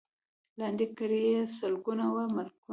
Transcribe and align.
لاندي 0.59 0.85
کړي 0.97 1.19
یې 1.31 1.41
سلګونه 1.59 2.05
وه 2.13 2.23
ملکونه 2.35 2.69